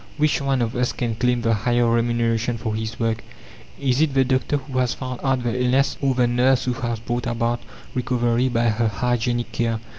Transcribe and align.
Which 0.17 0.41
one 0.41 0.63
of 0.63 0.75
us 0.75 0.93
can 0.93 1.13
claim 1.13 1.41
the 1.43 1.53
higher 1.53 1.85
remuneration 1.87 2.57
for 2.57 2.73
his 2.73 2.99
work? 2.99 3.23
Is 3.79 4.01
it 4.01 4.15
the 4.15 4.23
doctor 4.25 4.57
who 4.57 4.79
has 4.79 4.95
found 4.95 5.19
out 5.23 5.43
the 5.43 5.63
illness, 5.63 5.95
or 6.01 6.15
the 6.15 6.25
nurse 6.25 6.65
who 6.65 6.73
has 6.73 6.99
brought 6.99 7.27
about 7.27 7.61
recovery 7.93 8.49
by 8.49 8.69
her 8.69 8.87
hygienic 8.87 9.51
care? 9.51 9.79